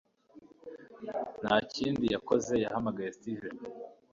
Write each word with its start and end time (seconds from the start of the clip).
ntakindi 1.43 2.05
yakoze 2.15 2.53
yahamagaye 2.63 3.09
steven 3.17 3.55